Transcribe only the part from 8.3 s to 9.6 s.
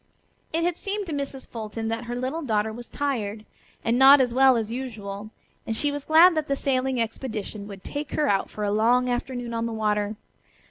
for a long afternoon